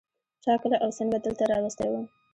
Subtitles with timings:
[0.43, 2.05] چا کله او څنگه دلته راوستى وم.